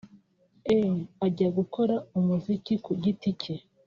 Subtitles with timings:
[0.75, 0.79] E
[1.25, 3.55] ajya gukora umuziki ku giti cye